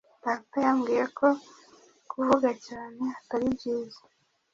data 0.23 0.55
yambwiye 0.65 1.03
ko 1.17 1.27
kuvuga 2.11 2.49
cyane 2.65 3.03
atari 3.19 3.47
byiza 3.55 4.01